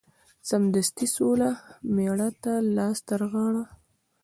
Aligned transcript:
سمدستي 0.49 1.05
سوله 1.15 1.49
مېړه 1.95 2.29
ته 2.43 2.53
لاس 2.75 2.97
ترغاړه 3.07 3.63